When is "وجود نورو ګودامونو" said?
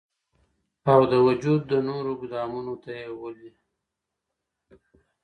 1.27-2.73